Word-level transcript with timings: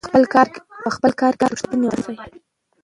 په 0.83 0.89
خپل 0.95 1.11
کار 1.21 1.33
کې 1.39 1.45
ریښتیني 1.51 1.87
اوسئ. 1.89 2.15